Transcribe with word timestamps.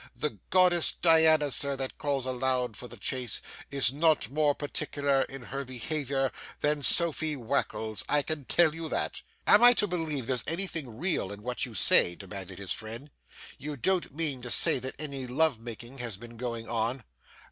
The 0.15 0.39
Goddess 0.49 0.93
Diana, 0.93 1.51
sir, 1.51 1.75
that 1.75 1.99
calls 1.99 2.25
aloud 2.25 2.75
for 2.75 2.87
the 2.87 2.97
chase, 2.97 3.39
is 3.69 3.93
not 3.93 4.31
more 4.31 4.55
particular 4.55 5.21
in 5.21 5.43
her 5.43 5.63
behavior 5.63 6.31
than 6.59 6.81
Sophia 6.81 7.37
Wackles; 7.37 8.03
I 8.09 8.23
can 8.23 8.45
tell 8.45 8.73
you 8.73 8.89
that.' 8.89 9.21
'Am 9.45 9.63
I 9.63 9.73
to 9.73 9.85
believe 9.85 10.25
there's 10.25 10.43
anything 10.47 10.97
real 10.97 11.31
in 11.31 11.43
what 11.43 11.67
you 11.67 11.75
say?' 11.75 12.15
demanded 12.15 12.57
his 12.57 12.73
friend; 12.73 13.11
'you 13.59 13.77
don't 13.77 14.11
mean 14.15 14.41
to 14.41 14.49
say 14.49 14.79
that 14.79 14.95
any 14.97 15.27
love 15.27 15.59
making 15.59 15.99
has 15.99 16.17
been 16.17 16.35
going 16.35 16.67
on? 16.67 17.03